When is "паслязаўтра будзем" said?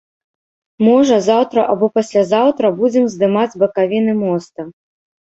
1.99-3.05